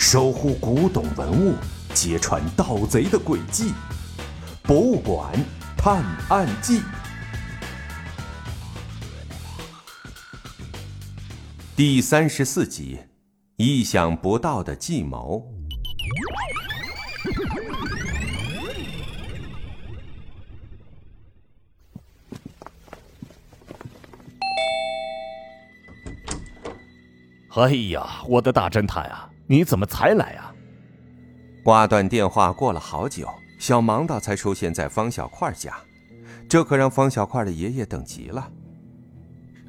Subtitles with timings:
[0.00, 1.54] 守护古董文物，
[1.92, 3.68] 揭穿盗贼的诡计，
[4.62, 5.30] 《博物馆
[5.76, 6.80] 探案记》
[11.76, 12.98] 第三十四集：
[13.56, 15.46] 意想不到的计谋。
[27.50, 30.54] 哎呀，我的大侦探啊，你怎么才来啊？
[31.64, 33.28] 挂断电话，过了好久，
[33.58, 35.74] 小盲道才出现在方小块家，
[36.48, 38.48] 这可让方小块的爷爷等急了。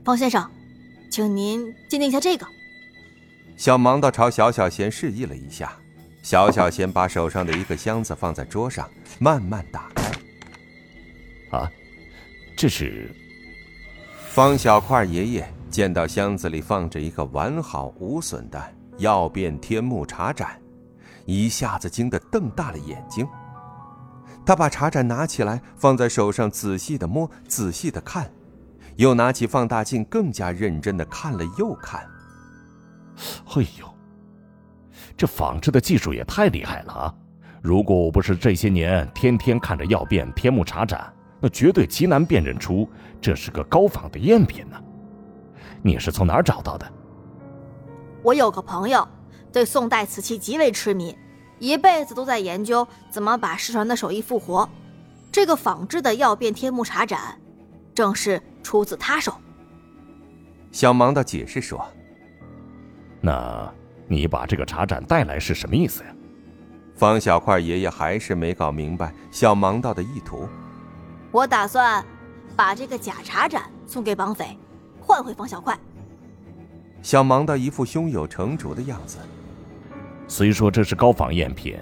[0.05, 0.47] 方先生，
[1.09, 2.45] 请您鉴定一下这个。
[3.57, 5.73] 小盲道朝小小贤示意了一下，
[6.21, 8.87] 小小贤把手上的一个箱子放在桌上，
[9.17, 11.57] 慢慢打开。
[11.57, 11.71] 啊，
[12.55, 13.11] 这是
[14.29, 15.53] 方小块爷爷。
[15.71, 18.61] 见到箱子里放着一个完好无损的
[19.01, 20.59] 曜变天目茶盏，
[21.25, 23.27] 一下子惊得瞪大了眼睛。
[24.45, 28.31] 他把茶盏拿起来，放在手上，仔细的摸，仔细的看，
[28.95, 32.01] 又拿起放大镜，更加认真的看了又看。
[33.55, 33.85] 哎呦，
[35.17, 37.15] 这仿制的技术也太厉害了啊！
[37.61, 42.89] 如果我不是这些年天天看着曜变天目茶盏，那绝对极难辨认出
[43.19, 44.77] 这是个高仿的赝品呢。
[45.83, 46.91] 你是从哪儿找到的？
[48.23, 49.07] 我有个朋友，
[49.51, 51.17] 对宋代瓷器极为痴迷，
[51.59, 54.69] 一辈子都在研究怎么把失传的手艺复活。
[55.31, 57.39] 这个仿制的曜变天目茶盏，
[57.95, 59.33] 正是出自他手。
[60.71, 61.83] 小盲道解释说
[63.21, 63.73] ：“那，
[64.07, 66.09] 你把这个茶盏带来是什么意思呀？”
[66.95, 70.47] 方小块爷爷还是没搞明白小盲道的意图。
[71.31, 72.05] 我打算
[72.55, 74.55] 把这个假茶盏送给绑匪。
[74.99, 75.77] 换回方小块，
[77.01, 79.17] 小盲道一副胸有成竹的样子。
[80.27, 81.77] 虽说这是高仿赝品，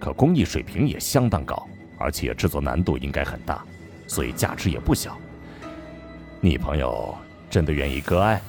[0.00, 1.66] 可工艺水平也相当高，
[1.98, 3.64] 而且制作难度应该很大，
[4.06, 5.16] 所以价值也不小。
[6.40, 7.14] 你朋友
[7.48, 8.42] 真的愿意割爱？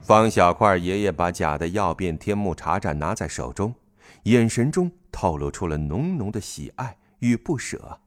[0.00, 3.74] 方小块爷爷把假的曜变天目茶盏拿在手中，
[4.22, 8.00] 眼神中透露出了浓浓的喜爱与不舍。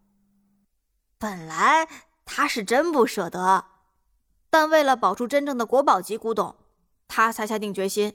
[1.20, 1.88] 本来
[2.26, 3.66] 他是真不舍得。
[4.50, 6.56] 但为了保住真正的国宝级古董，
[7.14, 8.14] 他才下定决心。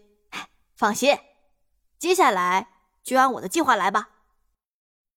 [0.75, 1.15] 放心，
[1.99, 2.69] 接下来
[3.05, 4.09] 就按我的计划来吧。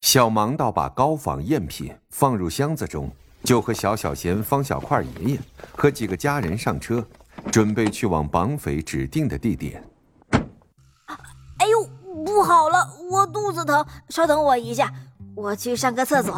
[0.01, 3.09] 小盲道把高仿赝品放入箱子中，
[3.45, 5.39] 就和小小贤、方小块爷爷
[5.77, 7.05] 和几个家人上车，
[7.53, 9.81] 准备去往绑匪指定的地点。
[10.31, 11.89] 哎呦，
[12.25, 14.93] 不好了，我肚子疼，稍等我一下，
[15.35, 16.37] 我去上个厕所。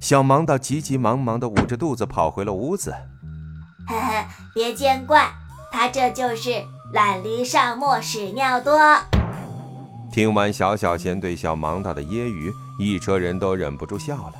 [0.00, 2.94] 小盲道急急忙忙的捂着肚子跑回了屋子。
[3.86, 5.30] 嘿嘿，别见怪，
[5.74, 6.62] 他这就是
[6.92, 8.78] 懒驴上磨屎尿多。
[10.12, 14.34] 听完小小贤对小盲道的揶揄，一车人都忍不住笑了。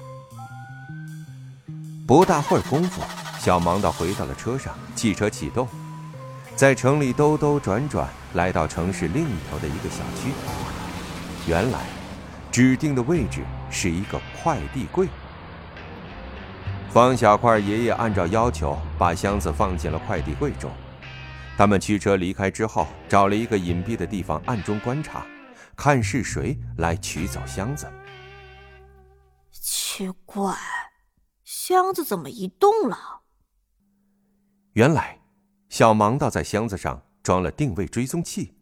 [2.07, 3.03] 不大会儿功夫，
[3.41, 5.67] 小盲道回到了车上，汽车启动，
[6.55, 10.31] 在城里兜兜转转，来到城市另一头的一个小区。
[11.49, 11.81] 原来，
[12.53, 13.41] 指定的位置
[13.73, 15.09] 是一个快递柜。
[16.93, 20.71] 方小块爷爷按照要求把箱子放进了快递柜中。
[21.57, 25.25] 他们驱车离开之后，找了一个隐蔽的地方暗中观察，
[25.77, 27.87] 看是谁来取走箱子。
[29.53, 30.57] 奇怪，
[31.45, 33.23] 箱子怎么移动了？
[34.73, 35.21] 原来，
[35.69, 38.55] 小盲道在箱子上装了定位追踪器，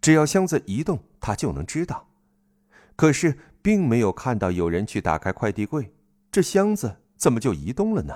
[0.00, 2.08] 只要箱子移动，他就能知道。
[2.96, 5.94] 可是，并没有看到有人去打开快递柜，
[6.32, 7.00] 这箱子。
[7.16, 8.14] 怎么就移动了呢？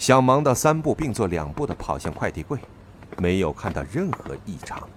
[0.00, 2.58] 小盲道三步并作两步的跑向快递柜，
[3.18, 4.88] 没有看到任何异常。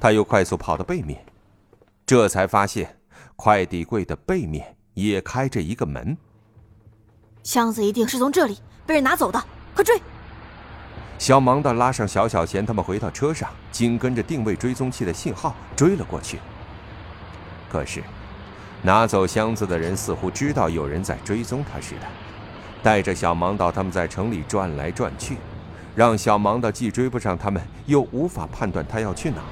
[0.00, 1.20] 他又快速跑到背面，
[2.06, 3.00] 这才发现
[3.34, 6.16] 快递柜的背面也开着一个门。
[7.42, 9.42] 箱子一定是从这里被人拿走的，
[9.74, 10.00] 快追！
[11.18, 16.38] 小盲的拉上小小贤他们回到车上，紧跟着定位追踪器的信号追了过去。
[17.68, 18.00] 可是。
[18.84, 22.06] 拿走箱子的人似乎知道有人在追踪他似的，
[22.82, 25.36] 带着小盲道他们在城里转来转去，
[25.94, 29.46] 让小盲道既追不上他们，又无法判断他要去哪儿。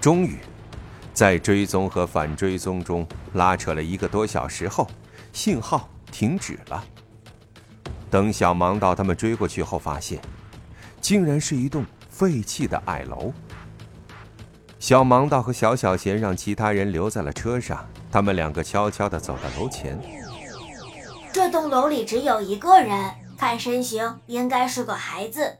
[0.00, 0.38] 终于，
[1.12, 4.88] 在追踪和反追踪中拉扯了一个多小时后，
[5.32, 6.82] 信号停止了。
[8.10, 10.18] 等小盲道他们追过去后，发现，
[11.02, 13.32] 竟然是一栋废弃的矮楼。
[14.78, 20.00] 小盲道和小小贤让其他人留在了车上，他们两个悄悄地走到楼前。
[21.32, 25.58] 这栋楼里只有一个人，看身形应该是个孩子。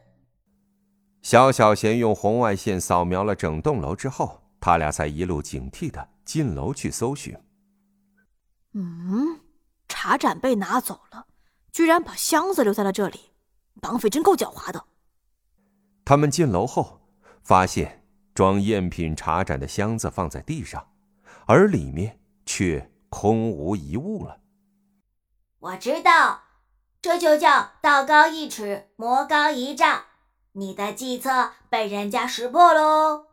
[1.21, 7.37] 小小贤用红外线扫描了整栋楼之后，他俩才一路警惕的进楼去搜寻。
[8.73, 9.39] 嗯，
[9.87, 11.27] 茶盏被拿走了，
[11.71, 13.19] 居然把箱子留在了这里，
[13.79, 14.83] 绑匪真够狡猾的。
[16.03, 16.99] 他们进楼后，
[17.43, 18.03] 发现
[18.33, 20.85] 装赝品茶盏的箱子放在地上，
[21.45, 24.40] 而里面却空无一物了。
[25.61, 26.39] 我知道，
[27.03, 30.05] 这就叫道高一尺，魔高一丈。
[30.53, 33.25] 你的计策被人家识破喽！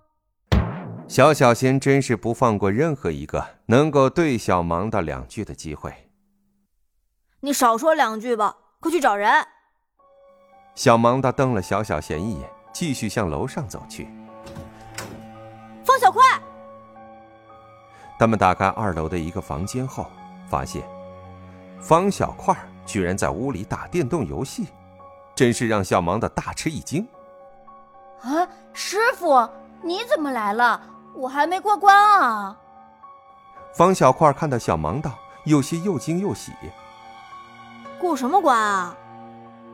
[1.09, 6.11] 小小仙真是不放过任何一个能够对小盲道两句的机会。
[7.41, 9.47] 你少说两句吧，快去找人！
[10.75, 14.07] 小盲道瞪了小小贤一眼，继续向楼上走去。
[15.83, 16.23] 方小快，
[18.19, 20.11] 他们打开二楼的一个房间后，
[20.47, 20.83] 发现
[21.81, 24.69] 方小块居然在屋里打电动游戏，
[25.35, 27.07] 真是让小盲的大吃一惊。
[28.23, 29.49] 啊，师傅，
[29.83, 30.81] 你怎么来了？
[31.15, 32.57] 我还没过关啊！
[33.75, 35.13] 方小块看到小盲道，
[35.45, 36.53] 有些又惊又喜。
[37.99, 38.97] 过什么关啊？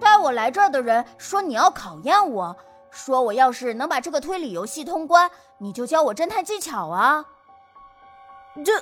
[0.00, 2.56] 带我来这儿的人说你要考验我，
[2.90, 7.24] 说我要是能把这个推理游戏通关，你就教我侦探技巧啊！
[8.64, 8.72] 这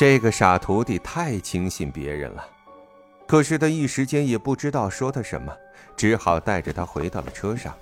[0.00, 2.42] 这个傻徒弟太轻信别人了，
[3.26, 5.54] 可是他一时间也不知道说他什么，
[5.94, 7.76] 只好带着他回到了车上。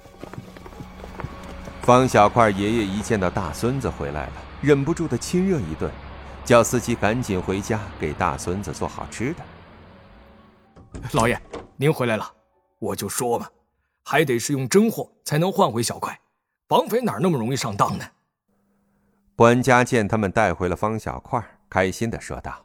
[1.80, 5.88] 方小块爷爷一见到大孙子回来了，忍不住的亲热一顿，
[6.44, 11.00] 叫司机赶紧回家给大孙子做好吃的。
[11.12, 11.40] 老爷，
[11.76, 12.28] 您回来了，
[12.80, 13.46] 我就说嘛，
[14.02, 16.18] 还得是用真货才能换回小块，
[16.66, 18.04] 绑匪哪那么容易上当呢？
[19.36, 22.64] 管家见他们带回了方小块，开心的说道：“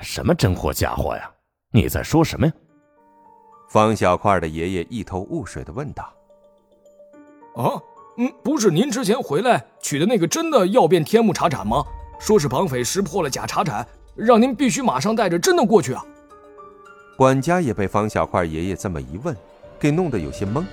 [0.00, 1.30] 什么真货假货呀？
[1.72, 2.52] 你在说什么呀？”
[3.70, 6.12] 方小块的爷爷一头雾水的问道
[7.56, 7.80] ：“啊？”
[8.18, 11.82] 嗯，不是您之前回来取的那个真的曜变天目茶盏吗？
[12.18, 16.04] 说是绑匪识破了假茶盏，让您必须马上带着真的过去啊！
[17.16, 19.34] 管家也被方小块爷爷这么一问，
[19.78, 20.64] 给弄得有些懵。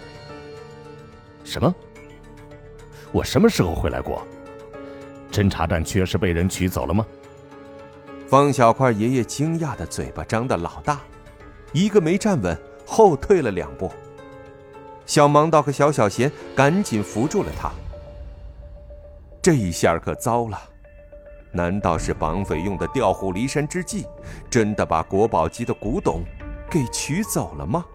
[1.43, 1.73] 什么？
[3.13, 4.27] 我什么时候回来过？
[5.31, 7.05] 真茶盏确实被人取走了吗？
[8.27, 10.99] 方小块爷爷惊讶的嘴巴张得老大，
[11.71, 13.89] 一个没站稳，后退了两步。
[15.05, 17.71] 小盲道和小小贤赶紧扶住了他。
[19.41, 20.59] 这一下可糟了，
[21.53, 24.05] 难道是绑匪用的调虎离山之计，
[24.49, 26.21] 真的把国宝级的古董
[26.69, 27.85] 给取走了吗？